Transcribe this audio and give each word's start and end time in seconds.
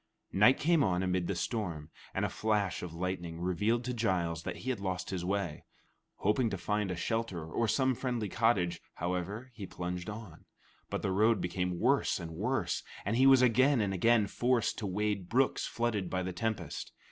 Night 0.33 0.57
came 0.57 0.83
on 0.83 1.03
amid 1.03 1.27
the 1.27 1.35
storm, 1.35 1.91
and 2.15 2.25
a 2.25 2.29
flash 2.29 2.81
of 2.81 2.91
lightning 2.95 3.39
revealed 3.39 3.83
to 3.83 3.93
Giles 3.93 4.41
that 4.41 4.55
he 4.55 4.71
had 4.71 4.79
lost 4.79 5.11
his 5.11 5.23
way. 5.23 5.63
Hoping 6.15 6.49
to 6.49 6.57
find 6.57 6.89
a 6.89 6.95
shelter 6.95 7.45
or 7.45 7.67
some 7.67 7.93
friendly 7.93 8.27
cottage, 8.27 8.81
however, 8.95 9.51
he 9.53 9.67
plunged 9.67 10.09
on; 10.09 10.45
but 10.89 11.03
the 11.03 11.11
road 11.11 11.39
became 11.39 11.77
worse 11.79 12.19
and 12.19 12.31
worse, 12.31 12.81
and 13.05 13.15
he 13.15 13.27
was 13.27 13.43
again 13.43 13.79
and 13.79 13.93
again 13.93 14.25
forced 14.25 14.79
to 14.79 14.87
wade 14.87 15.29
brooks 15.29 15.67
flooded 15.67 16.09
by 16.09 16.23
the 16.23 16.33
tempest. 16.33 16.93